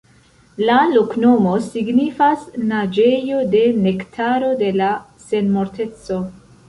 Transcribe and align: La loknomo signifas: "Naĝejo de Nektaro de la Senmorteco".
La 0.67 0.75
loknomo 0.93 1.51
signifas: 1.65 2.47
"Naĝejo 2.71 3.43
de 3.57 3.63
Nektaro 3.85 4.51
de 4.63 4.73
la 4.83 4.89
Senmorteco". 5.27 6.19